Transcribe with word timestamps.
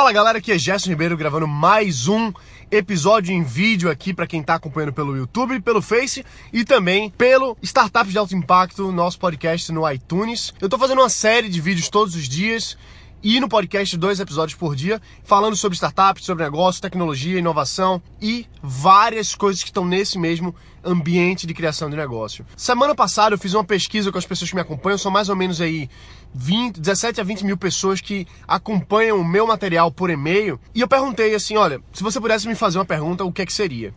Fala 0.00 0.12
galera, 0.12 0.38
aqui 0.38 0.50
é 0.50 0.58
Gerson 0.58 0.88
Ribeiro 0.88 1.14
gravando 1.14 1.46
mais 1.46 2.08
um 2.08 2.32
episódio 2.70 3.34
em 3.34 3.42
vídeo 3.42 3.90
aqui 3.90 4.14
para 4.14 4.26
quem 4.26 4.40
está 4.40 4.54
acompanhando 4.54 4.94
pelo 4.94 5.14
YouTube, 5.14 5.60
pelo 5.60 5.82
Face 5.82 6.24
e 6.50 6.64
também 6.64 7.10
pelo 7.10 7.54
Startups 7.62 8.10
de 8.10 8.16
Alto 8.16 8.34
Impacto, 8.34 8.90
nosso 8.90 9.18
podcast 9.18 9.70
no 9.70 9.86
iTunes. 9.92 10.54
Eu 10.58 10.68
estou 10.68 10.80
fazendo 10.80 11.02
uma 11.02 11.10
série 11.10 11.50
de 11.50 11.60
vídeos 11.60 11.90
todos 11.90 12.14
os 12.14 12.26
dias 12.26 12.78
e 13.22 13.38
no 13.38 13.48
podcast 13.48 13.96
dois 13.96 14.18
episódios 14.18 14.58
por 14.58 14.74
dia, 14.74 15.00
falando 15.22 15.54
sobre 15.54 15.76
startups, 15.76 16.24
sobre 16.24 16.44
negócio, 16.44 16.80
tecnologia, 16.80 17.38
inovação 17.38 18.02
e 18.20 18.46
várias 18.62 19.34
coisas 19.34 19.62
que 19.62 19.68
estão 19.68 19.84
nesse 19.84 20.18
mesmo 20.18 20.54
ambiente 20.82 21.46
de 21.46 21.52
criação 21.52 21.90
de 21.90 21.96
negócio. 21.96 22.46
Semana 22.56 22.94
passada 22.94 23.34
eu 23.34 23.38
fiz 23.38 23.52
uma 23.52 23.64
pesquisa 23.64 24.10
com 24.10 24.16
as 24.16 24.24
pessoas 24.24 24.48
que 24.48 24.56
me 24.56 24.62
acompanham, 24.62 24.96
são 24.96 25.10
mais 25.10 25.28
ou 25.28 25.36
menos 25.36 25.60
aí 25.60 25.88
20, 26.34 26.80
17 26.80 27.20
a 27.20 27.24
20 27.24 27.44
mil 27.44 27.56
pessoas 27.56 28.00
que 28.00 28.26
acompanham 28.48 29.20
o 29.20 29.24
meu 29.24 29.46
material 29.46 29.90
por 29.90 30.08
e-mail 30.08 30.58
e 30.74 30.80
eu 30.80 30.88
perguntei 30.88 31.34
assim, 31.34 31.56
olha, 31.56 31.80
se 31.92 32.02
você 32.02 32.18
pudesse 32.18 32.48
me 32.48 32.54
fazer 32.54 32.78
uma 32.78 32.86
pergunta, 32.86 33.24
o 33.24 33.32
que 33.32 33.42
é 33.42 33.46
que 33.46 33.52
seria? 33.52 33.92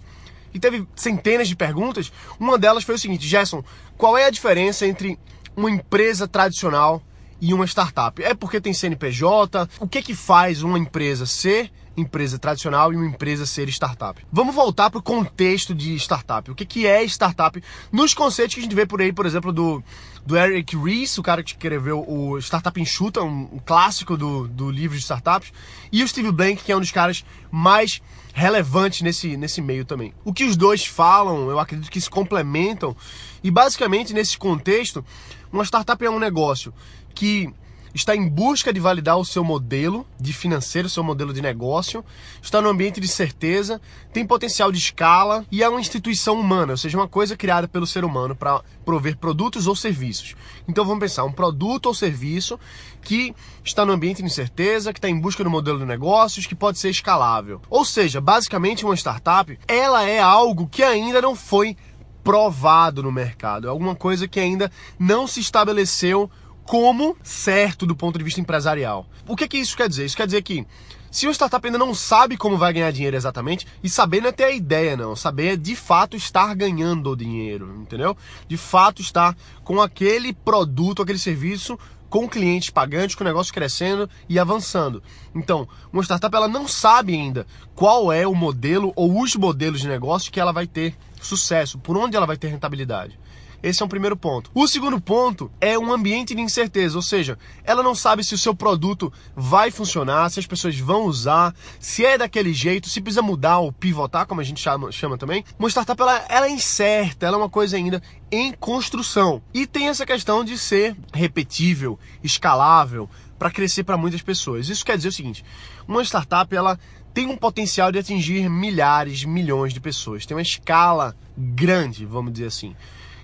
E 0.54 0.60
teve 0.60 0.86
centenas 0.96 1.48
de 1.48 1.56
perguntas. 1.56 2.12
Uma 2.40 2.60
delas 2.60 2.84
foi 2.84 2.96
o 2.96 3.00
seguinte, 3.00 3.28
Gerson, 3.28 3.64
qual 3.98 4.18
é 4.18 4.26
a 4.26 4.30
diferença 4.30 4.86
entre 4.86 5.18
uma 5.56 5.72
empresa 5.72 6.28
tradicional 6.28 7.02
e 7.44 7.54
uma 7.54 7.66
startup? 7.66 8.24
É 8.24 8.34
porque 8.34 8.62
tem 8.62 8.74
CNPJ? 8.74 9.68
O 9.82 9.86
que 9.86 10.02
que 10.02 10.16
faz 10.16 10.64
uma 10.64 10.80
empresa 10.80 11.26
ser 11.26 11.70
empresa 11.96 12.40
tradicional 12.40 12.92
e 12.92 12.96
uma 12.96 13.06
empresa 13.06 13.46
ser 13.46 13.70
startup? 13.70 14.26
Vamos 14.32 14.54
voltar 14.54 14.90
para 14.90 15.00
o 15.00 15.04
contexto 15.04 15.74
de 15.74 15.96
startup. 15.96 16.50
O 16.50 16.56
que 16.56 16.66
que 16.66 16.88
é 16.88 17.04
startup? 17.04 17.62
Nos 17.92 18.14
conceitos 18.14 18.56
que 18.56 18.62
a 18.62 18.64
gente 18.64 18.76
vê 18.76 18.86
por 18.86 19.02
aí, 19.02 19.14
por 19.14 19.26
exemplo, 19.26 19.52
do, 19.52 19.84
do 20.26 20.38
Eric 20.38 20.76
Ries, 20.76 21.18
o 21.18 21.24
cara 21.24 21.44
que 21.44 21.52
escreveu 21.52 22.04
o 22.08 22.38
Startup 22.40 22.80
Enxuta, 22.80 23.22
um, 23.22 23.60
clássico 23.66 24.18
do, 24.18 24.48
do 24.48 24.72
livro 24.72 24.98
de 24.98 25.04
startups, 25.04 25.52
e 25.92 26.04
o 26.04 26.08
Steve 26.08 26.32
Blank, 26.32 26.64
que 26.64 26.72
é 26.72 26.76
um 26.76 26.80
dos 26.80 26.92
caras 26.92 27.24
mais 27.52 28.02
relevantes 28.34 29.02
nesse, 29.02 29.38
nesse 29.38 29.62
meio 29.62 29.86
também. 29.86 30.14
O 30.26 30.34
que 30.34 30.44
os 30.44 30.58
dois 30.58 30.86
falam, 30.86 31.50
eu 31.50 31.60
acredito 31.60 31.92
que 31.92 32.02
se 32.02 32.10
complementam, 32.10 32.96
e 33.44 33.52
basicamente 33.52 34.14
nesse 34.14 34.38
contexto, 34.38 35.06
uma 35.52 35.64
startup 35.64 36.04
é 36.04 36.10
um 36.10 36.20
negócio 36.20 36.74
que 37.14 37.54
está 37.94 38.16
em 38.16 38.28
busca 38.28 38.74
de 38.74 38.80
validar 38.80 39.18
o 39.18 39.26
seu 39.26 39.44
modelo 39.44 40.06
de 40.20 40.34
financeiro, 40.34 40.88
o 40.88 40.92
seu 40.92 41.04
modelo 41.04 41.34
de 41.34 41.42
negócio, 41.42 42.04
está 42.42 42.62
no 42.62 42.70
ambiente 42.70 43.00
de 43.00 43.08
certeza, 43.08 43.80
tem 44.12 44.26
potencial 44.26 44.72
de 44.72 44.78
escala 44.78 45.46
e 45.52 45.62
é 45.62 45.70
uma 45.70 45.80
instituição 45.80 46.40
humana, 46.40 46.74
ou 46.74 46.78
seja, 46.78 46.98
uma 46.98 47.08
coisa 47.08 47.38
criada 47.38 47.68
pelo 47.68 47.86
ser 47.86 48.04
humano 48.04 48.36
para 48.36 48.62
prover 48.84 49.18
produtos 49.18 49.68
ou 49.68 49.76
serviços. 49.76 50.36
Então 50.68 50.86
vamos 50.86 51.02
pensar, 51.02 51.24
um 51.24 51.32
produto 51.32 51.86
ou 51.88 51.94
serviço 51.94 52.60
que 53.02 53.36
está 53.64 53.86
no 53.86 53.94
ambiente 53.94 54.22
de 54.22 54.28
incerteza, 54.28 54.92
que 54.92 55.00
está 55.00 55.10
em 55.10 55.20
busca 55.20 55.44
do 55.44 55.50
modelo 55.50 55.80
de 55.80 55.86
negócios, 55.86 56.46
que 56.46 56.56
pode 56.56 56.80
ser 56.80 56.90
escalável. 56.90 57.62
Ou 57.70 57.86
seja, 57.86 58.20
basicamente 58.20 58.86
uma 58.86 58.96
startup, 58.96 59.58
ela 59.68 60.04
é 60.04 60.20
algo 60.20 60.68
que 60.68 60.82
ainda 60.82 61.22
não 61.22 61.36
foi 61.36 61.78
provado 62.24 63.04
no 63.04 63.12
mercado, 63.12 63.68
é 63.68 63.70
alguma 63.70 63.96
coisa 63.96 64.28
que 64.28 64.40
ainda 64.40 64.72
não 64.98 65.28
se 65.28 65.42
estabeleceu 65.42 66.32
como 66.66 67.18
certo 67.24 67.86
do 67.86 67.96
ponto 67.96 68.18
de 68.18 68.24
vista 68.24 68.42
empresarial. 68.42 69.06
O 69.28 69.36
que, 69.36 69.48
que 69.48 69.58
isso 69.58 69.76
quer 69.76 69.90
dizer? 69.90 70.06
Isso 70.06 70.18
quer 70.18 70.26
dizer 70.26 70.42
que 70.42 70.66
se 71.14 71.28
uma 71.28 71.34
startup 71.34 71.64
ainda 71.64 71.78
não 71.78 71.94
sabe 71.94 72.36
como 72.36 72.58
vai 72.58 72.74
ganhar 72.74 72.92
dinheiro 72.92 73.16
exatamente, 73.16 73.68
e 73.84 73.88
saber 73.88 74.20
não 74.20 74.30
é 74.30 74.32
ter 74.32 74.46
a 74.46 74.52
ideia, 74.52 74.98
não. 74.98 75.16
Saber 75.16 75.54
é 75.54 75.56
de 75.56 75.76
fato 75.76 76.18
estar 76.18 76.56
ganhando 76.56 77.16
dinheiro, 77.16 77.72
entendeu? 77.82 78.18
De 78.48 78.58
fato 78.58 79.00
estar 79.00 79.38
com 79.64 79.80
aquele 79.80 80.34
produto, 80.34 81.04
aquele 81.04 81.20
serviço 81.20 81.78
com 82.10 82.28
clientes 82.28 82.72
pagantes, 82.72 83.16
com 83.16 83.24
o 83.24 83.28
negócio 83.28 83.54
crescendo 83.54 84.10
e 84.28 84.40
avançando. 84.40 85.04
Então, 85.36 85.68
uma 85.92 86.04
startup 86.04 86.36
ela 86.36 86.48
não 86.48 86.68
sabe 86.68 87.14
ainda 87.14 87.46
qual 87.76 88.12
é 88.12 88.26
o 88.28 88.34
modelo 88.34 88.92
ou 88.96 89.22
os 89.22 89.36
modelos 89.36 89.82
de 89.82 89.88
negócio 89.88 90.32
que 90.32 90.40
ela 90.40 90.52
vai 90.52 90.66
ter 90.66 90.96
sucesso, 91.22 91.78
por 91.78 91.96
onde 91.96 92.18
ela 92.18 92.26
vai 92.26 92.38
ter 92.38 92.48
rentabilidade. 92.48 93.20
Esse 93.64 93.82
é 93.82 93.86
um 93.86 93.90
primeiro 93.90 94.18
ponto. 94.18 94.52
O 94.54 94.68
segundo 94.68 95.00
ponto 95.00 95.50
é 95.62 95.80
um 95.80 95.94
ambiente 95.94 96.36
de 96.36 96.42
incerteza, 96.42 96.98
ou 96.98 97.02
seja, 97.02 97.40
ela 97.64 97.82
não 97.82 97.96
sabe 97.96 98.22
se 98.22 98.36
o 98.36 98.38
seu 98.38 98.54
produto 98.54 99.12
vai 99.34 99.72
funcionar, 99.72 100.30
se 100.30 100.38
as 100.38 100.46
pessoas 100.46 100.78
vão 100.78 101.06
usar, 101.06 101.56
se 101.80 102.06
é 102.06 102.18
daquele 102.18 102.54
jeito, 102.54 102.90
se 102.90 103.00
precisa 103.00 103.22
mudar 103.22 103.60
ou 103.60 103.72
pivotar, 103.72 104.28
como 104.28 104.42
a 104.42 104.44
gente 104.44 104.60
chama, 104.60 104.92
chama 104.92 105.18
também. 105.18 105.46
Uma 105.58 105.70
startup 105.70 106.00
ela, 106.02 106.26
ela 106.28 106.48
é 106.48 106.50
incerta, 106.50 107.26
ela 107.26 107.38
é 107.38 107.40
uma 107.40 107.50
coisa 107.50 107.78
ainda 107.78 108.04
em 108.30 108.52
construção. 108.52 109.42
E 109.54 109.66
tem 109.66 109.88
essa 109.88 110.06
questão 110.06 110.44
de 110.44 110.58
ser 110.58 110.98
repetível, 111.14 111.98
escalável, 112.22 113.10
para 113.40 113.50
crescer 113.50 113.86
para 113.86 113.98
muitas 113.98 114.22
pessoas. 114.22 114.68
Isso 114.68 114.86
quer 114.86 114.98
dizer 114.98 115.10
o 115.10 115.14
seguinte: 115.14 115.46
uma 115.88 116.04
startup 116.04 116.54
ela 116.54 116.78
tem 117.14 117.28
um 117.28 117.38
potencial 117.38 117.92
de 117.92 118.00
atingir 118.00 118.50
milhares, 118.50 119.24
milhões 119.24 119.74
de 119.74 119.80
pessoas, 119.80 120.26
tem 120.26 120.36
uma 120.36 120.42
escala 120.42 121.16
grande, 121.38 122.06
vamos 122.06 122.34
dizer 122.34 122.48
assim. 122.48 122.76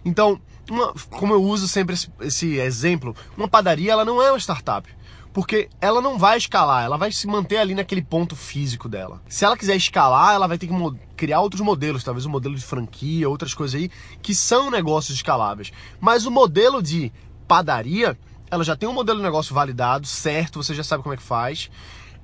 Então, 0.03 0.39
uma, 0.69 0.93
como 1.09 1.33
eu 1.33 1.43
uso 1.43 1.67
sempre 1.67 1.95
esse, 1.95 2.11
esse 2.21 2.57
exemplo, 2.57 3.15
uma 3.35 3.47
padaria 3.47 3.91
ela 3.91 4.05
não 4.05 4.21
é 4.21 4.31
uma 4.31 4.39
startup 4.39 4.87
porque 5.33 5.69
ela 5.79 6.01
não 6.01 6.17
vai 6.17 6.37
escalar, 6.37 6.83
ela 6.83 6.97
vai 6.97 7.11
se 7.11 7.27
manter 7.27 7.57
ali 7.57 7.75
naquele 7.75 8.01
ponto 8.01 8.35
físico 8.35 8.89
dela. 8.89 9.21
Se 9.27 9.45
ela 9.45 9.55
quiser 9.55 9.75
escalar, 9.75 10.33
ela 10.33 10.47
vai 10.47 10.57
ter 10.57 10.67
que 10.67 10.73
criar 11.15 11.41
outros 11.41 11.61
modelos, 11.61 12.03
talvez 12.03 12.25
um 12.25 12.29
modelo 12.29 12.55
de 12.55 12.63
franquia, 12.63 13.29
outras 13.29 13.53
coisas 13.53 13.79
aí, 13.79 13.91
que 14.21 14.33
são 14.33 14.71
negócios 14.71 15.15
escaláveis. 15.15 15.71
Mas 15.99 16.25
o 16.25 16.31
modelo 16.31 16.81
de 16.81 17.11
padaria, 17.47 18.17
ela 18.49 18.63
já 18.63 18.75
tem 18.75 18.89
um 18.89 18.93
modelo 18.93 19.19
de 19.19 19.23
negócio 19.23 19.53
validado, 19.53 20.07
certo, 20.07 20.61
você 20.63 20.73
já 20.73 20.83
sabe 20.83 21.03
como 21.03 21.13
é 21.13 21.17
que 21.17 21.23
faz. 21.23 21.69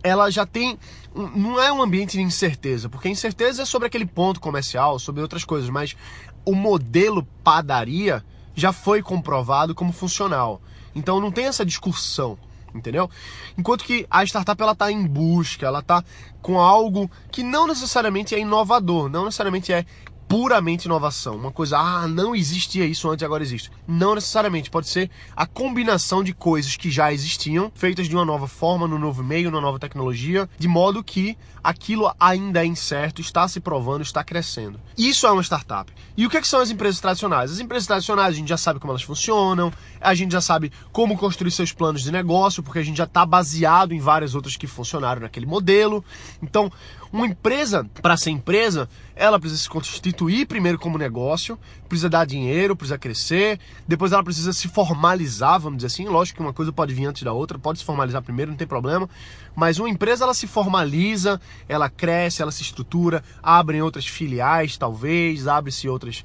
Ela 0.04 0.30
já 0.30 0.46
tem. 0.46 0.78
Não 1.16 1.60
é 1.60 1.72
um 1.72 1.82
ambiente 1.82 2.18
de 2.18 2.22
incerteza, 2.22 2.90
porque 2.90 3.08
a 3.08 3.12
incerteza 3.12 3.64
é 3.64 3.66
sobre 3.66 3.88
aquele 3.88 4.06
ponto 4.06 4.40
comercial, 4.40 5.00
sobre 5.00 5.22
outras 5.22 5.44
coisas, 5.44 5.70
mas 5.70 5.96
o 6.46 6.54
modelo 6.54 7.28
padaria 7.44 8.24
já 8.54 8.72
foi 8.72 9.02
comprovado 9.02 9.76
como 9.76 9.92
funcional. 9.92 10.62
Então 10.96 11.20
não 11.20 11.32
tem 11.32 11.46
essa 11.46 11.66
discussão, 11.66 12.38
entendeu? 12.74 13.10
Enquanto 13.58 13.84
que 13.84 14.08
a 14.10 14.24
startup 14.24 14.62
ela 14.62 14.72
está 14.72 14.92
em 14.92 15.06
busca, 15.06 15.66
ela 15.66 15.80
está 15.80 16.04
com 16.42 16.60
algo 16.60 17.10
que 17.32 17.44
não 17.44 17.68
necessariamente 17.68 18.34
é 18.34 18.40
inovador, 18.40 19.10
não 19.10 19.26
necessariamente 19.26 19.74
é 19.74 19.86
puramente 20.28 20.86
inovação. 20.86 21.36
Uma 21.36 21.52
coisa, 21.52 21.78
ah, 21.78 22.08
não 22.08 22.36
existia 22.36 22.86
isso 22.86 23.10
antes, 23.10 23.24
agora 23.24 23.44
existe. 23.44 23.72
Não 23.88 24.16
necessariamente, 24.16 24.70
pode 24.70 24.88
ser 24.88 25.10
a 25.36 25.46
combinação 25.46 26.24
de 26.24 26.34
coisas 26.34 26.76
que 26.76 26.90
já 26.90 27.14
existiam, 27.14 27.72
feitas 27.76 28.08
de 28.08 28.16
uma 28.16 28.26
nova 28.26 28.48
forma, 28.48 28.88
no 28.88 29.00
novo 29.00 29.24
meio, 29.24 29.52
numa 29.52 29.62
nova 29.62 29.80
tecnologia, 29.80 30.50
de 30.58 30.68
modo 30.68 31.04
que 31.04 31.38
aquilo 31.64 32.14
ainda 32.20 32.62
é 32.62 32.66
incerto, 32.66 33.22
está 33.22 33.48
se 33.48 33.60
provando, 33.60 34.04
está 34.04 34.24
crescendo. 34.24 34.80
Isso 34.96 35.26
é 35.26 35.32
uma 35.32 35.42
startup. 35.42 35.92
E 36.16 36.26
o 36.26 36.30
que, 36.30 36.38
é 36.38 36.42
que 36.42 36.48
são 36.48 36.60
as 36.60 36.70
empresas 36.70 37.00
tradicionais? 37.00 37.52
As 37.52 37.60
empresas 37.60 37.88
tradicionais, 37.88 38.36
a 38.36 38.38
gente 38.38 38.50
já 38.50 38.58
sabe 38.58 38.80
como 38.80 38.92
elas 38.92 39.02
funcionam, 39.02 39.74
a 40.00 40.14
gente 40.14 40.32
já 40.32 40.42
sabe 40.42 40.72
como 40.92 41.18
construir 41.18 41.50
seus 41.50 41.72
planos 41.72 42.04
de 42.04 42.12
negócio, 42.12 42.62
porque 42.62 42.80
a 42.80 42.84
gente 42.84 42.98
já 42.98 43.06
está 43.06 43.26
baseado 43.26 43.94
em 43.94 44.00
várias 44.00 44.36
outras 44.36 44.56
que 44.56 44.68
funcionaram 44.68 45.22
naquele 45.22 45.48
modelo. 45.48 46.06
Então, 46.42 46.72
uma 47.12 47.26
empresa, 47.26 47.90
para 48.02 48.18
ser 48.18 48.32
empresa, 48.32 48.90
ela 49.16 49.40
precisa 49.40 49.62
se 49.62 49.70
constituir 49.70 50.46
primeiro 50.46 50.78
como 50.78 50.98
negócio, 50.98 51.58
precisa 51.88 52.10
dar 52.10 52.26
dinheiro, 52.26 52.76
precisa 52.76 52.98
crescer, 52.98 53.60
depois 53.88 54.12
ela 54.12 54.24
precisa 54.24 54.52
se 54.52 54.68
formalizar, 54.68 55.60
vamos 55.60 55.78
dizer 55.78 55.88
assim. 55.88 56.08
Lógico 56.08 56.38
que 56.38 56.44
uma 56.44 56.54
coisa 56.54 56.72
pode 56.72 56.94
vir 56.94 57.06
antes 57.06 57.24
da 57.24 57.32
outra, 57.32 57.58
pode 57.58 57.80
se 57.80 57.86
formalizar 57.86 58.22
primeiro, 58.22 58.52
não 58.52 58.58
tem 58.58 58.68
problema. 58.68 59.10
Mas 59.56 59.80
uma 59.80 59.90
empresa 59.90 60.26
ela 60.26 60.34
se 60.34 60.48
formaliza, 60.48 61.40
ela 61.70 61.90
cresce, 61.90 62.42
ela 62.42 62.52
se 62.52 62.62
estrutura, 62.62 63.24
abrem 63.42 63.82
outras 63.82 64.06
filiais, 64.06 64.78
talvez, 64.78 65.48
abre-se 65.48 65.88
outras 65.88 66.24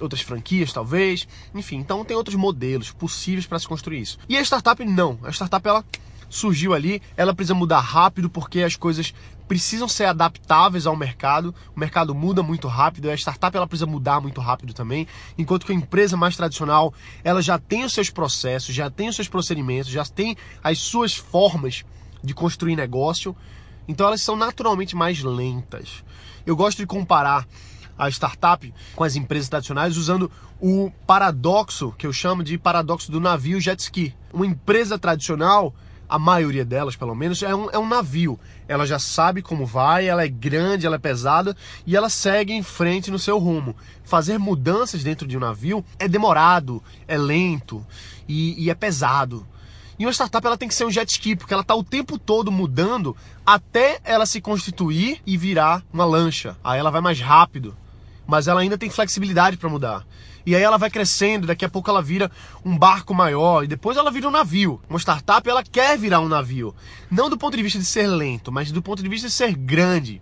outras 0.00 0.22
franquias, 0.22 0.72
talvez. 0.72 1.28
Enfim, 1.54 1.76
então 1.76 2.04
tem 2.04 2.16
outros 2.16 2.36
modelos 2.36 2.90
possíveis 2.90 3.46
para 3.46 3.58
se 3.58 3.68
construir 3.68 4.00
isso. 4.00 4.18
E 4.28 4.36
a 4.36 4.40
startup 4.40 4.82
não. 4.82 5.18
A 5.22 5.30
startup 5.30 5.68
ela 5.68 5.84
surgiu 6.30 6.72
ali, 6.72 7.02
ela 7.16 7.34
precisa 7.34 7.54
mudar 7.54 7.80
rápido 7.80 8.30
porque 8.30 8.62
as 8.62 8.76
coisas 8.76 9.12
precisam 9.48 9.88
ser 9.88 10.04
adaptáveis 10.04 10.86
ao 10.86 10.94
mercado. 10.94 11.52
O 11.74 11.80
mercado 11.80 12.14
muda 12.14 12.40
muito 12.40 12.68
rápido, 12.68 13.10
a 13.10 13.14
startup 13.14 13.54
ela 13.54 13.66
precisa 13.66 13.84
mudar 13.84 14.20
muito 14.20 14.40
rápido 14.40 14.72
também, 14.72 15.08
enquanto 15.36 15.66
que 15.66 15.72
a 15.72 15.74
empresa 15.74 16.16
mais 16.16 16.36
tradicional, 16.36 16.94
ela 17.24 17.42
já 17.42 17.58
tem 17.58 17.84
os 17.84 17.92
seus 17.92 18.08
processos, 18.08 18.72
já 18.72 18.88
tem 18.88 19.08
os 19.08 19.16
seus 19.16 19.28
procedimentos, 19.28 19.90
já 19.90 20.04
tem 20.04 20.36
as 20.62 20.78
suas 20.78 21.16
formas 21.16 21.84
de 22.22 22.32
construir 22.32 22.76
negócio. 22.76 23.36
Então 23.88 24.06
elas 24.06 24.22
são 24.22 24.36
naturalmente 24.36 24.94
mais 24.94 25.20
lentas. 25.20 26.04
Eu 26.46 26.54
gosto 26.54 26.78
de 26.78 26.86
comparar 26.86 27.44
a 27.98 28.08
startup 28.08 28.72
com 28.94 29.02
as 29.02 29.16
empresas 29.16 29.48
tradicionais 29.48 29.96
usando 29.96 30.30
o 30.60 30.92
paradoxo 31.06 31.92
que 31.98 32.06
eu 32.06 32.12
chamo 32.12 32.44
de 32.44 32.56
paradoxo 32.56 33.10
do 33.10 33.18
navio 33.18 33.60
jet 33.60 33.80
ski. 33.80 34.14
Uma 34.32 34.46
empresa 34.46 34.96
tradicional 34.96 35.74
a 36.10 36.18
maioria 36.18 36.64
delas, 36.64 36.96
pelo 36.96 37.14
menos, 37.14 37.40
é 37.42 37.54
um, 37.54 37.70
é 37.70 37.78
um 37.78 37.86
navio. 37.86 38.38
Ela 38.66 38.84
já 38.84 38.98
sabe 38.98 39.40
como 39.40 39.64
vai, 39.64 40.08
ela 40.08 40.24
é 40.24 40.28
grande, 40.28 40.84
ela 40.84 40.96
é 40.96 40.98
pesada 40.98 41.56
e 41.86 41.96
ela 41.96 42.10
segue 42.10 42.52
em 42.52 42.64
frente 42.64 43.12
no 43.12 43.18
seu 43.18 43.38
rumo. 43.38 43.76
Fazer 44.02 44.36
mudanças 44.36 45.04
dentro 45.04 45.26
de 45.26 45.36
um 45.36 45.40
navio 45.40 45.84
é 46.00 46.08
demorado, 46.08 46.82
é 47.06 47.16
lento 47.16 47.86
e, 48.28 48.60
e 48.60 48.68
é 48.70 48.74
pesado. 48.74 49.46
E 50.00 50.04
uma 50.04 50.12
startup 50.12 50.44
ela 50.44 50.56
tem 50.56 50.66
que 50.66 50.74
ser 50.74 50.84
um 50.84 50.90
jet 50.90 51.08
ski, 51.10 51.36
porque 51.36 51.52
ela 51.52 51.62
está 51.62 51.74
o 51.74 51.84
tempo 51.84 52.18
todo 52.18 52.50
mudando 52.50 53.16
até 53.46 54.00
ela 54.02 54.26
se 54.26 54.40
constituir 54.40 55.20
e 55.24 55.36
virar 55.36 55.84
uma 55.92 56.04
lancha. 56.04 56.56
Aí 56.64 56.80
ela 56.80 56.90
vai 56.90 57.00
mais 57.00 57.20
rápido, 57.20 57.76
mas 58.26 58.48
ela 58.48 58.62
ainda 58.62 58.78
tem 58.78 58.90
flexibilidade 58.90 59.56
para 59.56 59.68
mudar. 59.68 60.04
E 60.44 60.54
aí 60.56 60.62
ela 60.62 60.78
vai 60.78 60.90
crescendo, 60.90 61.46
daqui 61.46 61.64
a 61.64 61.68
pouco 61.68 61.90
ela 61.90 62.02
vira 62.02 62.30
um 62.64 62.76
barco 62.76 63.14
maior 63.14 63.64
e 63.64 63.66
depois 63.66 63.96
ela 63.96 64.10
vira 64.10 64.28
um 64.28 64.30
navio. 64.30 64.80
Uma 64.88 64.98
startup 64.98 65.48
ela 65.48 65.62
quer 65.62 65.98
virar 65.98 66.20
um 66.20 66.28
navio, 66.28 66.74
não 67.10 67.28
do 67.28 67.36
ponto 67.36 67.56
de 67.56 67.62
vista 67.62 67.78
de 67.78 67.84
ser 67.84 68.06
lento, 68.06 68.50
mas 68.50 68.72
do 68.72 68.82
ponto 68.82 69.02
de 69.02 69.08
vista 69.08 69.28
de 69.28 69.34
ser 69.34 69.54
grande. 69.54 70.20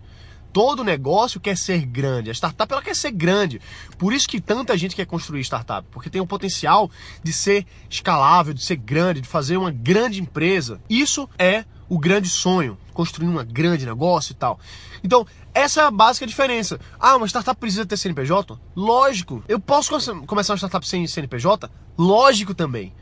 Todo 0.52 0.82
negócio 0.82 1.40
quer 1.40 1.56
ser 1.56 1.84
grande. 1.84 2.30
A 2.30 2.34
startup 2.34 2.72
ela 2.72 2.82
quer 2.82 2.96
ser 2.96 3.10
grande. 3.10 3.60
Por 3.98 4.12
isso 4.12 4.26
que 4.26 4.40
tanta 4.40 4.76
gente 4.78 4.96
quer 4.96 5.06
construir 5.06 5.42
startup, 5.42 5.86
porque 5.90 6.08
tem 6.08 6.20
o 6.20 6.26
potencial 6.26 6.90
de 7.22 7.32
ser 7.32 7.66
escalável, 7.88 8.54
de 8.54 8.64
ser 8.64 8.76
grande, 8.76 9.20
de 9.20 9.28
fazer 9.28 9.56
uma 9.56 9.70
grande 9.70 10.20
empresa. 10.20 10.80
Isso 10.88 11.28
é 11.38 11.64
o 11.88 11.98
grande 11.98 12.28
sonho, 12.28 12.76
construir 12.92 13.28
um 13.28 13.44
grande 13.44 13.86
negócio 13.86 14.32
e 14.32 14.34
tal. 14.34 14.58
Então, 15.02 15.26
essa 15.54 15.80
é 15.80 15.84
a 15.84 15.90
básica 15.90 16.26
diferença. 16.26 16.78
Ah, 17.00 17.16
uma 17.16 17.26
startup 17.26 17.58
precisa 17.58 17.86
ter 17.86 17.96
CNPJ? 17.96 18.58
Lógico. 18.76 19.42
Eu 19.48 19.58
posso 19.58 19.90
começar 20.26 20.52
uma 20.52 20.58
startup 20.58 20.86
sem 20.86 21.06
CNPJ? 21.06 21.70
Lógico 21.96 22.54
também. 22.54 22.92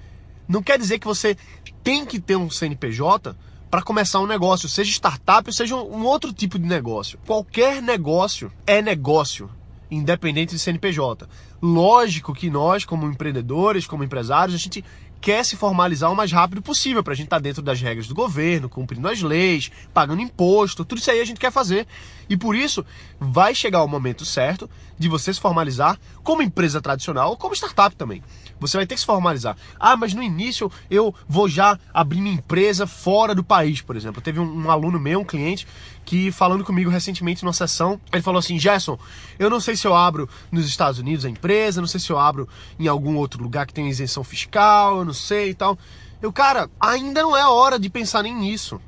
Não 0.48 0.62
quer 0.62 0.78
dizer 0.78 0.98
que 0.98 1.06
você 1.06 1.36
tem 1.82 2.06
que 2.06 2.20
ter 2.20 2.36
um 2.36 2.48
CNPJ 2.48 3.36
para 3.70 3.82
começar 3.82 4.20
um 4.20 4.26
negócio, 4.26 4.68
seja 4.68 4.90
startup, 4.90 5.52
seja 5.52 5.74
um 5.76 6.04
outro 6.04 6.32
tipo 6.32 6.58
de 6.58 6.66
negócio. 6.66 7.18
Qualquer 7.26 7.82
negócio 7.82 8.52
é 8.66 8.80
negócio, 8.80 9.50
independente 9.90 10.54
de 10.54 10.58
CNPJ. 10.60 11.28
Lógico 11.60 12.32
que 12.32 12.48
nós, 12.48 12.84
como 12.84 13.06
empreendedores, 13.06 13.86
como 13.86 14.04
empresários, 14.04 14.54
a 14.54 14.58
gente 14.58 14.84
quer 15.20 15.44
se 15.44 15.56
formalizar 15.56 16.10
o 16.10 16.16
mais 16.16 16.30
rápido 16.30 16.62
possível 16.62 17.02
para 17.02 17.12
a 17.12 17.16
gente 17.16 17.26
estar 17.26 17.36
tá 17.36 17.42
dentro 17.42 17.62
das 17.62 17.80
regras 17.80 18.06
do 18.06 18.14
governo, 18.14 18.68
cumprindo 18.68 19.08
as 19.08 19.22
leis, 19.22 19.70
pagando 19.92 20.22
imposto, 20.22 20.84
tudo 20.84 20.98
isso 20.98 21.10
aí 21.10 21.20
a 21.20 21.24
gente 21.24 21.40
quer 21.40 21.50
fazer. 21.50 21.86
E 22.28 22.36
por 22.36 22.56
isso 22.56 22.84
vai 23.18 23.54
chegar 23.54 23.82
o 23.82 23.88
momento 23.88 24.24
certo 24.24 24.68
de 24.98 25.08
você 25.08 25.32
se 25.32 25.40
formalizar 25.40 25.98
como 26.22 26.42
empresa 26.42 26.80
tradicional 26.80 27.30
ou 27.30 27.36
como 27.36 27.54
startup 27.54 27.94
também. 27.94 28.22
Você 28.58 28.76
vai 28.76 28.86
ter 28.86 28.94
que 28.94 29.00
se 29.00 29.06
formalizar. 29.06 29.56
Ah, 29.78 29.96
mas 29.96 30.14
no 30.14 30.22
início 30.22 30.70
eu 30.90 31.14
vou 31.28 31.48
já 31.48 31.78
abrir 31.92 32.20
minha 32.20 32.34
empresa 32.34 32.86
fora 32.86 33.34
do 33.34 33.44
país, 33.44 33.80
por 33.82 33.96
exemplo. 33.96 34.22
Teve 34.22 34.40
um, 34.40 34.66
um 34.66 34.70
aluno 34.70 34.98
meu, 34.98 35.20
um 35.20 35.24
cliente, 35.24 35.66
que 36.06 36.30
falando 36.30 36.64
comigo 36.64 36.88
recentemente 36.88 37.42
numa 37.42 37.52
sessão, 37.52 38.00
ele 38.12 38.22
falou 38.22 38.38
assim: 38.38 38.58
Gerson, 38.58 38.96
eu 39.38 39.50
não 39.50 39.60
sei 39.60 39.76
se 39.76 39.86
eu 39.86 39.94
abro 39.94 40.28
nos 40.50 40.66
Estados 40.66 41.00
Unidos 41.00 41.24
a 41.24 41.28
empresa, 41.28 41.80
não 41.80 41.88
sei 41.88 42.00
se 42.00 42.10
eu 42.10 42.18
abro 42.18 42.48
em 42.78 42.86
algum 42.86 43.16
outro 43.16 43.42
lugar 43.42 43.66
que 43.66 43.74
tem 43.74 43.88
isenção 43.88 44.22
fiscal, 44.22 44.98
eu 44.98 45.04
não 45.04 45.12
sei 45.12 45.50
e 45.50 45.54
tal. 45.54 45.76
Eu, 46.22 46.32
cara, 46.32 46.70
ainda 46.80 47.20
não 47.20 47.36
é 47.36 47.46
hora 47.46 47.78
de 47.78 47.90
pensar 47.90 48.22
nem 48.22 48.34
nisso. 48.34 48.80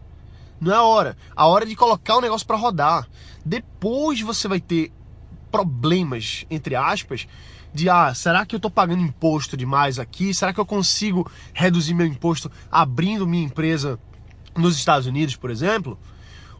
Não 0.61 0.73
é 0.73 0.81
hora. 0.81 1.17
A 1.37 1.47
hora 1.47 1.67
de 1.67 1.77
colocar 1.77 2.17
o 2.17 2.21
negócio 2.21 2.47
para 2.47 2.57
rodar. 2.57 3.07
Depois 3.45 4.21
você 4.21 4.49
vai 4.49 4.61
ter 4.61 4.93
problemas, 5.51 6.47
entre 6.51 6.75
aspas, 6.75 7.27
de 7.75 7.91
ah, 7.91 8.15
será 8.15 8.47
que 8.47 8.55
eu 8.55 8.59
estou 8.59 8.71
pagando 8.71 9.03
imposto 9.03 9.57
demais 9.57 9.99
aqui? 9.99 10.33
Será 10.33 10.53
que 10.53 10.61
eu 10.61 10.67
consigo 10.67 11.31
reduzir 11.53 11.95
meu 11.95 12.07
imposto 12.07 12.51
abrindo 12.71 13.27
minha 13.27 13.45
empresa 13.45 13.99
nos 14.57 14.77
Estados 14.77 15.07
Unidos, 15.07 15.37
por 15.37 15.51
exemplo? 15.51 15.99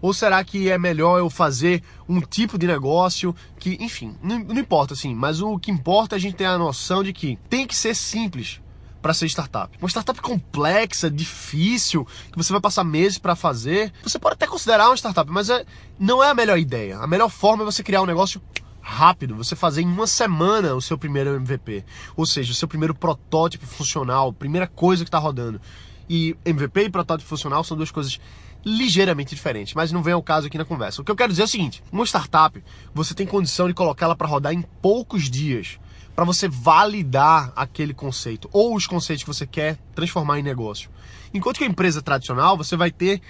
Ou 0.01 0.13
será 0.13 0.43
que 0.45 0.71
é 0.71 0.79
melhor 0.79 1.19
eu 1.19 1.29
fazer 1.29 1.83
um 2.09 2.21
tipo 2.21 2.59
de 2.59 2.67
negócio 2.67 3.35
que, 3.59 3.77
enfim, 3.81 4.17
não, 4.23 4.39
não 4.39 4.59
importa 4.59 4.95
assim, 4.95 5.15
mas 5.15 5.41
o 5.41 5.59
que 5.59 5.71
importa 5.71 6.15
é 6.15 6.19
a 6.19 6.21
gente 6.21 6.37
ter 6.37 6.45
a 6.45 6.59
noção 6.59 7.03
de 7.03 7.13
que 7.13 7.39
tem 7.49 7.67
que 7.67 7.75
ser 7.75 7.95
simples 7.95 8.61
para 9.01 9.15
ser 9.15 9.27
startup. 9.27 9.77
Uma 9.81 9.89
startup 9.89 10.21
complexa, 10.21 11.11
difícil, 11.11 12.07
que 12.31 12.37
você 12.37 12.53
vai 12.53 12.61
passar 12.61 12.85
meses 12.85 13.19
para 13.19 13.37
fazer, 13.37 13.93
você 14.03 14.19
pode 14.19 14.35
até 14.35 14.47
considerar 14.47 14.89
uma 14.89 14.97
startup, 14.97 15.31
mas 15.31 15.49
é, 15.51 15.65
não 15.99 16.23
é 16.23 16.31
a 16.31 16.35
melhor 16.35 16.59
ideia. 16.59 16.99
A 16.99 17.07
melhor 17.07 17.29
forma 17.29 17.63
é 17.63 17.67
você 17.67 17.83
criar 17.83 18.03
um 18.03 18.07
negócio 18.07 18.41
rápido, 18.81 19.37
você 19.37 19.55
fazer 19.55 19.83
em 19.83 19.87
uma 19.87 20.07
semana 20.07 20.75
o 20.75 20.81
seu 20.81 20.97
primeiro 20.97 21.37
MVP, 21.37 21.85
ou 22.17 22.25
seja, 22.25 22.53
o 22.53 22.55
seu 22.55 22.67
primeiro 22.67 22.95
protótipo 22.95 23.67
funcional, 23.67 24.33
primeira 24.33 24.67
coisa 24.67 25.05
que 25.05 25.09
está 25.09 25.19
rodando. 25.19 25.61
E 26.09 26.35
MVP 26.45 26.85
e 26.85 26.91
protótipo 26.91 27.29
funcional 27.29 27.63
são 27.63 27.77
duas 27.77 27.91
coisas 27.91 28.19
ligeiramente 28.65 29.35
diferentes, 29.35 29.75
mas 29.75 29.93
não 29.93 30.03
vem 30.03 30.15
ao 30.15 30.23
caso 30.23 30.47
aqui 30.47 30.59
na 30.59 30.65
conversa. 30.65 31.01
O 31.01 31.05
que 31.05 31.11
eu 31.11 31.17
quero 31.17 31.31
dizer 31.31 31.43
é 31.43 31.45
o 31.45 31.49
seguinte: 31.49 31.83
uma 31.91 32.05
startup, 32.05 32.63
você 32.95 33.15
tem 33.15 33.27
condição 33.27 33.69
de 33.69 33.75
colocá-la 33.75 34.17
para 34.17 34.27
rodar 34.27 34.53
em 34.53 34.63
poucos 34.83 35.31
dias, 35.31 35.79
para 36.15 36.25
você 36.25 36.49
validar 36.49 37.53
aquele 37.55 37.95
conceito 37.95 38.49
ou 38.53 38.75
os 38.75 38.87
conceitos 38.87 39.23
que 39.23 39.33
você 39.33 39.47
quer 39.47 39.79
transformar 39.95 40.39
em 40.39 40.43
negócio. 40.43 40.91
Enquanto 41.33 41.59
que 41.59 41.65
a 41.65 41.69
empresa 41.69 42.03
tradicional, 42.03 42.57
você 42.57 42.77
vai 42.77 42.91
ter 42.91 43.21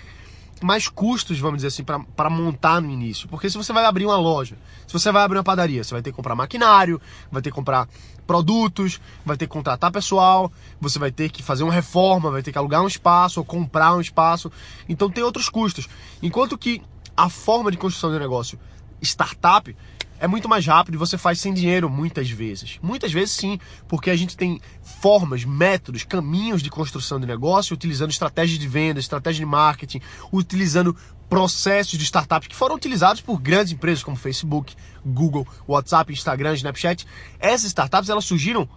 mais 0.63 0.89
custos, 0.89 1.39
vamos 1.39 1.59
dizer 1.59 1.69
assim, 1.69 1.85
para 1.85 2.31
montar 2.31 2.81
no 2.81 2.91
início. 2.91 3.29
Porque 3.29 3.49
se 3.49 3.57
você 3.57 3.73
vai 3.73 3.85
abrir 3.85 4.07
uma 4.07 4.17
loja, 4.17 4.57
se 4.87 4.93
você 4.93 5.13
vai 5.13 5.23
abrir 5.23 5.39
uma 5.39 5.45
padaria, 5.45 5.83
você 5.83 5.95
vai 5.95 6.03
ter 6.03 6.11
que 6.11 6.17
comprar 6.17 6.35
maquinário, 6.35 7.01
vai 7.31 7.43
ter 7.43 7.51
que 7.51 7.55
comprar 7.55 7.89
produtos, 8.27 9.01
vai 9.25 9.37
ter 9.37 9.47
que 9.47 9.53
contratar 9.53 9.91
pessoal, 9.91 10.53
você 10.81 10.99
vai 10.99 11.11
ter 11.11 11.31
que 11.31 11.43
fazer 11.43 11.65
uma 11.65 11.73
reforma, 11.73 12.31
vai 12.31 12.43
ter 12.43 12.53
que 12.53 12.59
alugar 12.59 12.83
um 12.83 12.87
espaço 12.87 13.41
ou 13.41 13.45
comprar 13.45 13.95
um 13.95 14.01
espaço. 14.01 14.51
Então 14.89 15.11
tem 15.11 15.25
outros 15.25 15.49
custos. 15.49 15.89
Enquanto 16.23 16.59
que 16.59 16.83
a 17.17 17.29
forma 17.29 17.71
de 17.71 17.77
construção 17.77 18.13
de 18.13 18.19
negócio 18.19 18.59
startup 19.01 19.75
é 20.21 20.27
muito 20.27 20.49
mais 20.49 20.67
rápido 20.67 20.95
e 20.95 20.99
você 20.99 21.17
faz 21.17 21.41
sem 21.41 21.53
dinheiro 21.55 21.89
muitas 21.89 22.31
vezes. 22.31 22.79
Muitas 22.83 23.13
vezes 23.13 23.35
sim, 23.35 23.59
porque 23.87 24.11
a 24.11 24.17
gente 24.17 24.37
tem 24.37 24.61
formas, 24.83 25.45
métodos, 25.45 26.05
caminhos 26.05 26.63
de 26.63 26.71
construção 26.71 27.21
de 27.21 27.27
negócio, 27.27 27.75
utilizando 27.75 28.11
estratégias 28.11 28.59
de 28.59 28.69
venda, 28.69 29.01
estratégia 29.01 29.45
de 29.45 29.51
marketing, 29.51 30.01
utilizando 30.33 30.97
processos 31.29 31.99
de 31.99 32.05
startups 32.05 32.49
que 32.49 32.57
foram 32.57 32.75
utilizados 32.75 33.21
por 33.21 33.39
grandes 33.39 33.73
empresas 33.73 34.03
como 34.03 34.17
Facebook, 34.17 34.75
Google, 35.05 35.47
WhatsApp, 35.67 36.13
Instagram, 36.13 36.55
Snapchat. 36.55 37.07
Essas 37.39 37.69
startups 37.69 38.09
elas 38.09 38.25
surgiram 38.25 38.69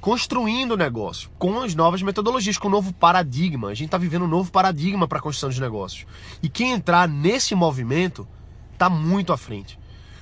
construindo 0.00 0.72
o 0.72 0.76
negócio 0.76 1.28
com 1.38 1.60
as 1.60 1.74
novas 1.74 2.02
metodologias, 2.02 2.56
com 2.56 2.68
o 2.68 2.70
novo 2.70 2.92
paradigma. 2.92 3.68
A 3.68 3.74
gente 3.74 3.86
está 3.86 3.98
vivendo 3.98 4.24
um 4.24 4.28
novo 4.28 4.50
paradigma 4.50 5.06
para 5.06 5.18
a 5.18 5.22
construção 5.22 5.50
de 5.50 5.60
negócios. 5.60 6.06
E 6.42 6.48
quem 6.48 6.72
entrar 6.72 7.08
nesse 7.08 7.54
movimento 7.54 8.26
está 8.72 8.88
muito 8.88 9.32
à 9.32 9.36
frente. 9.36 9.78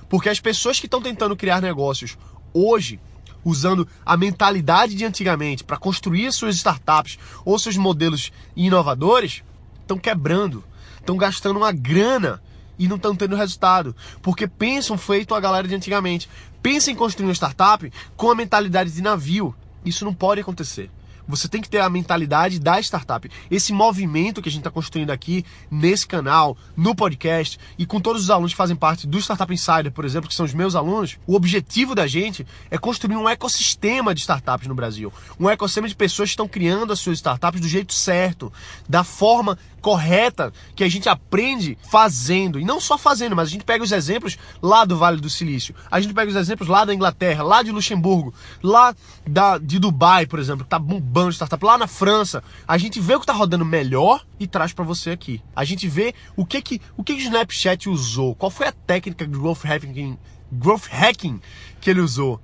Porque 0.08 0.29
as 0.29 0.41
pessoas 0.41 0.79
que 0.79 0.87
estão 0.87 1.03
tentando 1.03 1.37
criar 1.37 1.61
negócios 1.61 2.17
hoje, 2.53 3.00
usando 3.44 3.87
a 4.05 4.17
mentalidade 4.17 4.94
de 4.94 5.05
antigamente 5.05 5.64
para 5.64 5.76
construir 5.76 6.32
suas 6.32 6.56
startups 6.56 7.19
ou 7.44 7.58
seus 7.58 7.76
modelos 7.76 8.32
inovadores, 8.55 9.43
estão 9.81 9.99
quebrando, 9.99 10.64
estão 10.99 11.17
gastando 11.17 11.56
uma 11.56 11.73
grana 11.73 12.43
e 12.79 12.88
não 12.88 12.97
estão 12.97 13.14
tendo 13.14 13.37
resultado. 13.37 13.94
Porque 14.22 14.46
pensam 14.46 14.98
feito 14.98 15.34
a 15.34 15.41
galera 15.41 15.67
de 15.67 15.75
antigamente. 15.75 16.29
Pensam 16.63 16.93
em 16.93 16.96
construir 16.96 17.27
uma 17.27 17.34
startup 17.34 17.91
com 18.17 18.31
a 18.31 18.34
mentalidade 18.34 18.91
de 18.91 19.03
navio. 19.03 19.55
Isso 19.84 20.05
não 20.05 20.13
pode 20.13 20.41
acontecer. 20.41 20.91
Você 21.29 21.49
tem 21.49 21.61
que 21.61 21.69
ter 21.69 21.81
a 21.81 21.91
mentalidade 21.91 22.59
da 22.59 22.79
startup. 22.81 23.29
Esse 23.51 23.73
movimento 23.73 24.41
que 24.41 24.49
a 24.49 24.53
gente 24.53 24.61
está 24.61 24.71
construindo 24.71 25.11
aqui 25.11 25.45
nesse 25.71 26.06
canal, 26.06 26.56
no 26.77 26.95
podcast 26.95 27.59
e 27.79 27.85
com 27.85 28.01
todos 28.01 28.23
os 28.23 28.31
alunos 28.31 28.53
que 28.53 28.56
fazem 28.56 28.77
parte 28.77 29.06
do 29.06 29.19
Startup 29.19 29.53
Insider, 29.53 29.93
por 29.93 30.05
exemplo, 30.05 30.29
que 30.29 30.35
são 30.35 30.47
os 30.47 30.55
meus 30.55 30.75
alunos, 30.75 31.19
o 31.27 31.35
objetivo 31.35 31.95
da 31.95 32.06
gente 32.06 32.47
é 32.71 32.79
construir 32.79 33.17
um 33.17 33.29
ecossistema 33.29 34.15
de 34.15 34.21
startups 34.21 34.69
no 34.69 34.75
Brasil. 34.75 35.13
Um 35.39 35.51
ecossistema 35.51 35.89
de 35.89 35.97
pessoas 35.97 36.29
que 36.29 36.35
estão 36.35 36.49
criando 36.49 36.93
as 36.93 37.01
suas 37.01 37.19
startups 37.19 37.61
do 37.61 37.69
jeito 37.69 37.93
certo, 37.93 38.53
da 38.89 39.03
forma 39.03 39.59
correta 39.86 40.52
que 40.74 40.82
a 40.82 40.88
gente 40.88 41.08
aprende 41.08 41.78
fazendo. 41.88 42.58
E 42.58 42.64
não 42.64 42.81
só 42.81 42.98
fazendo, 42.98 43.36
mas 43.36 43.46
a 43.46 43.52
gente 43.52 43.64
pega 43.64 43.84
os 43.84 43.93
exemplos 43.93 44.36
lá 44.60 44.84
do 44.84 44.98
Vale 44.98 45.20
do 45.20 45.31
Silício. 45.31 45.76
A 45.88 46.00
gente 46.00 46.12
pega 46.12 46.28
os 46.28 46.36
exemplos 46.36 46.69
lá 46.69 46.84
da 46.84 46.93
Inglaterra, 46.93 47.44
lá 47.44 47.62
de 47.62 47.70
Luxemburgo, 47.70 48.34
lá 48.60 48.93
da, 49.24 49.58
de 49.58 49.78
Dubai, 49.78 50.26
por 50.26 50.40
exemplo, 50.40 50.64
que 50.64 50.70
tá 50.70 50.81
bombando 50.81 51.31
startup, 51.31 51.64
lá 51.64 51.78
na 51.78 51.86
França. 51.86 52.43
A 52.66 52.76
gente 52.76 52.98
vê 52.98 53.14
o 53.14 53.20
que 53.20 53.26
tá 53.26 53.32
rodando 53.32 53.64
melhor 53.64 54.26
e 54.40 54.46
traz 54.48 54.72
para 54.72 54.84
você 54.84 55.10
aqui. 55.10 55.40
A 55.55 55.64
gente 55.64 55.86
vê 55.86 56.12
o 56.34 56.44
que 56.44 56.60
que 56.60 56.82
o 56.96 57.05
que, 57.05 57.14
que 57.14 57.22
o 57.22 57.22
Snapchat 57.22 57.88
usou, 57.88 58.34
qual 58.34 58.50
foi 58.50 58.66
a 58.66 58.72
técnica 58.72 59.24
de 59.24 59.38
growth 59.38 59.62
hacking, 59.62 60.19
growth 60.50 60.88
hacking 60.90 61.40
que 61.81 61.90
ele 61.90 62.00
usou. 62.00 62.40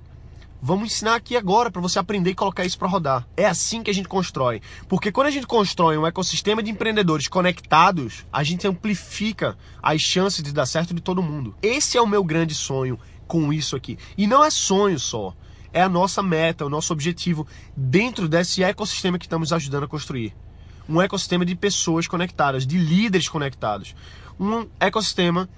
Vamos 0.65 0.93
ensinar 0.93 1.15
aqui 1.15 1.35
agora 1.35 1.69
para 1.69 1.81
você 1.81 1.99
aprender 1.99 2.29
e 2.29 2.33
colocar 2.33 2.63
isso 2.63 2.79
para 2.79 2.87
rodar. 2.87 3.27
É 3.35 3.45
assim 3.45 3.83
que 3.83 3.91
a 3.91 3.93
gente 3.93 4.07
constrói. 4.07 4.61
Porque 4.87 5.11
quando 5.11 5.27
a 5.27 5.29
gente 5.29 5.45
constrói 5.45 5.97
um 5.97 6.07
ecossistema 6.07 6.63
de 6.63 6.71
empreendedores 6.71 7.27
conectados, 7.27 8.25
a 8.31 8.43
gente 8.43 8.65
amplifica 8.65 9.57
as 9.81 9.99
chances 9.99 10.41
de 10.41 10.53
dar 10.53 10.65
certo 10.65 10.93
de 10.93 11.01
todo 11.01 11.21
mundo. 11.21 11.53
Esse 11.61 11.97
é 11.97 12.01
o 12.01 12.07
meu 12.07 12.23
grande 12.23 12.55
sonho 12.55 12.97
com 13.27 13.51
isso 13.51 13.75
aqui. 13.75 13.97
E 14.17 14.25
não 14.25 14.41
é 14.41 14.49
sonho 14.49 14.97
só. 14.97 15.35
É 15.73 15.81
a 15.81 15.89
nossa 15.89 16.23
meta, 16.23 16.65
o 16.65 16.69
nosso 16.69 16.93
objetivo 16.93 17.45
dentro 17.75 18.29
desse 18.29 18.63
ecossistema 18.63 19.19
que 19.19 19.25
estamos 19.25 19.51
ajudando 19.51 19.83
a 19.83 19.87
construir. 19.89 20.33
Um 20.87 21.01
ecossistema 21.01 21.45
de 21.45 21.55
pessoas 21.55 22.07
conectadas, 22.07 22.65
de 22.65 22.77
líderes 22.77 23.27
conectados. 23.27 23.93
Um 24.39 24.65
ecossistema 24.79 25.49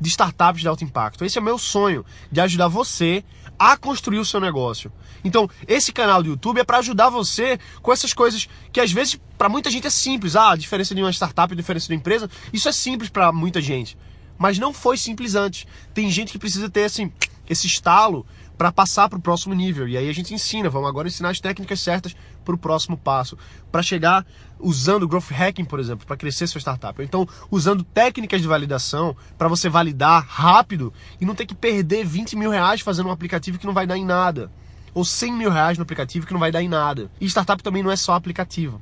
de 0.00 0.08
startups 0.08 0.60
de 0.60 0.68
alto 0.68 0.84
impacto. 0.84 1.24
Esse 1.24 1.38
é 1.38 1.40
o 1.40 1.44
meu 1.44 1.58
sonho, 1.58 2.04
de 2.30 2.40
ajudar 2.40 2.68
você 2.68 3.24
a 3.58 3.76
construir 3.76 4.18
o 4.18 4.24
seu 4.24 4.40
negócio. 4.40 4.92
Então, 5.24 5.48
esse 5.66 5.92
canal 5.92 6.22
do 6.22 6.28
YouTube 6.28 6.60
é 6.60 6.64
para 6.64 6.78
ajudar 6.78 7.08
você 7.08 7.58
com 7.80 7.92
essas 7.92 8.12
coisas 8.12 8.48
que 8.72 8.80
às 8.80 8.92
vezes 8.92 9.18
para 9.38 9.48
muita 9.48 9.70
gente 9.70 9.86
é 9.86 9.90
simples. 9.90 10.36
Ah, 10.36 10.50
a 10.50 10.56
diferença 10.56 10.94
de 10.94 11.00
uma 11.00 11.12
startup 11.12 11.52
e 11.52 11.54
a 11.54 11.56
diferença 11.56 11.86
de 11.86 11.94
uma 11.94 11.98
empresa, 11.98 12.28
isso 12.52 12.68
é 12.68 12.72
simples 12.72 13.08
para 13.08 13.32
muita 13.32 13.60
gente. 13.60 13.96
Mas 14.36 14.58
não 14.58 14.72
foi 14.72 14.96
simples 14.96 15.34
antes. 15.34 15.66
Tem 15.94 16.10
gente 16.10 16.32
que 16.32 16.38
precisa 16.38 16.68
ter 16.68 16.84
assim, 16.84 17.12
esse 17.48 17.66
estalo 17.66 18.26
para 18.56 18.72
passar 18.72 19.08
para 19.08 19.18
o 19.18 19.22
próximo 19.22 19.54
nível. 19.54 19.88
E 19.88 19.96
aí 19.96 20.08
a 20.08 20.12
gente 20.12 20.32
ensina, 20.32 20.70
vamos 20.70 20.88
agora 20.88 21.08
ensinar 21.08 21.30
as 21.30 21.40
técnicas 21.40 21.80
certas 21.80 22.14
para 22.44 22.54
o 22.54 22.58
próximo 22.58 22.96
passo, 22.96 23.36
para 23.72 23.82
chegar 23.82 24.24
usando 24.58 25.08
growth 25.08 25.30
hacking, 25.30 25.64
por 25.64 25.80
exemplo, 25.80 26.06
para 26.06 26.16
crescer 26.16 26.46
sua 26.46 26.60
startup. 26.60 27.02
Então, 27.02 27.26
usando 27.50 27.82
técnicas 27.82 28.40
de 28.40 28.48
validação 28.48 29.16
para 29.36 29.48
você 29.48 29.68
validar 29.68 30.24
rápido 30.26 30.92
e 31.20 31.24
não 31.24 31.34
ter 31.34 31.46
que 31.46 31.54
perder 31.54 32.04
20 32.04 32.36
mil 32.36 32.50
reais 32.50 32.80
fazendo 32.80 33.08
um 33.08 33.12
aplicativo 33.12 33.58
que 33.58 33.66
não 33.66 33.74
vai 33.74 33.86
dar 33.86 33.98
em 33.98 34.04
nada. 34.04 34.50
Ou 34.92 35.04
100 35.04 35.32
mil 35.32 35.50
reais 35.50 35.76
no 35.76 35.82
aplicativo 35.82 36.26
que 36.26 36.32
não 36.32 36.40
vai 36.40 36.52
dar 36.52 36.62
em 36.62 36.68
nada. 36.68 37.10
E 37.20 37.26
startup 37.26 37.62
também 37.62 37.82
não 37.82 37.90
é 37.90 37.96
só 37.96 38.14
aplicativo. 38.14 38.80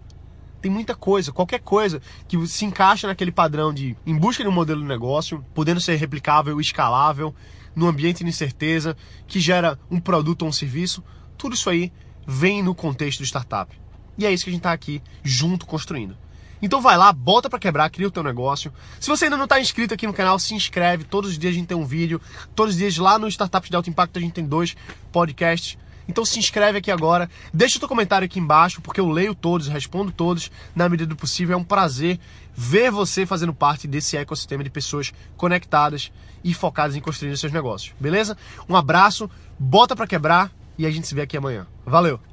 Tem 0.62 0.70
muita 0.70 0.94
coisa, 0.94 1.32
qualquer 1.32 1.58
coisa 1.58 2.00
que 2.28 2.46
se 2.46 2.64
encaixa 2.64 3.08
naquele 3.08 3.32
padrão 3.32 3.74
de 3.74 3.96
em 4.06 4.16
busca 4.16 4.44
de 4.44 4.48
um 4.48 4.52
modelo 4.52 4.80
de 4.80 4.86
negócio, 4.86 5.44
podendo 5.52 5.80
ser 5.80 5.96
replicável, 5.96 6.60
escalável, 6.60 7.34
num 7.74 7.88
ambiente 7.88 8.22
de 8.22 8.30
incerteza, 8.30 8.96
que 9.26 9.40
gera 9.40 9.76
um 9.90 9.98
produto 9.98 10.42
ou 10.42 10.48
um 10.48 10.52
serviço, 10.52 11.02
tudo 11.36 11.56
isso 11.56 11.68
aí 11.68 11.92
vem 12.24 12.62
no 12.62 12.76
contexto 12.76 13.18
do 13.18 13.26
startup. 13.26 13.76
E 14.16 14.24
é 14.24 14.32
isso 14.32 14.44
que 14.44 14.50
a 14.50 14.52
gente 14.52 14.60
está 14.60 14.72
aqui 14.72 15.02
junto 15.24 15.66
construindo. 15.66 16.16
Então 16.62 16.80
vai 16.80 16.96
lá, 16.96 17.12
bota 17.12 17.50
para 17.50 17.58
quebrar, 17.58 17.90
cria 17.90 18.06
o 18.06 18.10
teu 18.10 18.22
negócio. 18.22 18.72
Se 19.00 19.08
você 19.08 19.24
ainda 19.24 19.36
não 19.36 19.44
está 19.44 19.60
inscrito 19.60 19.92
aqui 19.94 20.06
no 20.06 20.12
canal, 20.12 20.38
se 20.38 20.54
inscreve. 20.54 21.02
Todos 21.02 21.32
os 21.32 21.38
dias 21.38 21.52
a 21.52 21.58
gente 21.58 21.66
tem 21.66 21.76
um 21.76 21.84
vídeo. 21.84 22.20
Todos 22.54 22.74
os 22.74 22.78
dias 22.78 22.96
lá 22.98 23.18
no 23.18 23.26
Startups 23.26 23.68
de 23.68 23.74
Alto 23.74 23.90
Impacto 23.90 24.16
a 24.16 24.22
gente 24.22 24.32
tem 24.32 24.46
dois 24.46 24.76
podcasts. 25.10 25.76
Então 26.08 26.24
se 26.24 26.38
inscreve 26.38 26.78
aqui 26.78 26.90
agora, 26.90 27.30
deixa 27.52 27.76
o 27.76 27.80
teu 27.80 27.88
comentário 27.88 28.24
aqui 28.24 28.38
embaixo, 28.38 28.80
porque 28.80 29.00
eu 29.00 29.08
leio 29.08 29.34
todos, 29.34 29.68
respondo 29.68 30.10
todos 30.10 30.50
na 30.74 30.88
medida 30.88 31.08
do 31.08 31.16
possível. 31.16 31.54
É 31.54 31.56
um 31.56 31.64
prazer 31.64 32.18
ver 32.54 32.90
você 32.90 33.24
fazendo 33.24 33.54
parte 33.54 33.86
desse 33.86 34.16
ecossistema 34.16 34.64
de 34.64 34.70
pessoas 34.70 35.12
conectadas 35.36 36.12
e 36.44 36.52
focadas 36.52 36.96
em 36.96 37.00
construir 37.00 37.36
seus 37.36 37.52
negócios. 37.52 37.94
Beleza? 37.98 38.36
Um 38.68 38.76
abraço, 38.76 39.30
bota 39.58 39.94
para 39.94 40.06
quebrar 40.06 40.50
e 40.76 40.86
a 40.86 40.90
gente 40.90 41.06
se 41.06 41.14
vê 41.14 41.22
aqui 41.22 41.36
amanhã. 41.36 41.66
Valeu! 41.86 42.31